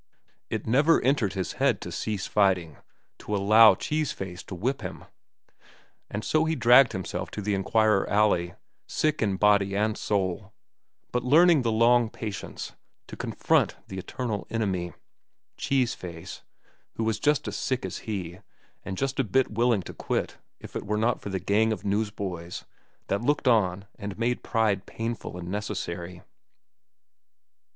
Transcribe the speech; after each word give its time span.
It 0.49 0.65
never 0.65 0.99
entered 1.03 1.33
his 1.33 1.53
head 1.61 1.79
to 1.81 1.91
cease 1.91 2.25
fighting, 2.25 2.77
to 3.19 3.35
allow 3.35 3.75
Cheese 3.75 4.11
Face 4.11 4.41
to 4.45 4.55
whip 4.55 4.81
him. 4.81 5.05
And 6.09 6.25
so 6.25 6.45
he 6.45 6.55
dragged 6.55 6.93
himself 6.93 7.29
to 7.29 7.39
the 7.39 7.53
Enquirer 7.53 8.09
alley, 8.09 8.55
sick 8.87 9.21
in 9.21 9.35
body 9.37 9.75
and 9.75 9.95
soul, 9.95 10.53
but 11.11 11.23
learning 11.23 11.61
the 11.61 11.71
long 11.71 12.09
patience, 12.09 12.73
to 13.09 13.15
confront 13.15 13.75
his 13.87 13.99
eternal 13.99 14.47
enemy, 14.49 14.91
Cheese 15.55 15.93
Face, 15.93 16.41
who 16.95 17.03
was 17.03 17.19
just 17.19 17.47
as 17.47 17.55
sick 17.55 17.85
as 17.85 17.99
he, 18.09 18.39
and 18.83 18.97
just 18.97 19.19
a 19.19 19.23
bit 19.23 19.51
willing 19.51 19.83
to 19.83 19.93
quit 19.93 20.39
if 20.59 20.75
it 20.75 20.87
were 20.87 20.97
not 20.97 21.21
for 21.21 21.29
the 21.29 21.37
gang 21.39 21.71
of 21.71 21.85
newsboys 21.85 22.65
that 23.05 23.21
looked 23.21 23.47
on 23.47 23.85
and 23.99 24.17
made 24.17 24.41
pride 24.41 24.87
painful 24.87 25.37
and 25.37 25.51
necessary. 25.51 26.23